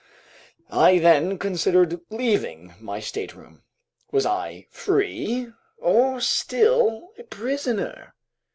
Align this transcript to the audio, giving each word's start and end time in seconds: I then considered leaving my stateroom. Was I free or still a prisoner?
I 0.71 0.97
then 0.97 1.37
considered 1.37 2.01
leaving 2.09 2.73
my 2.79 2.99
stateroom. 2.99 3.61
Was 4.11 4.25
I 4.25 4.65
free 4.71 5.53
or 5.77 6.19
still 6.19 7.09
a 7.19 7.23
prisoner? 7.23 8.15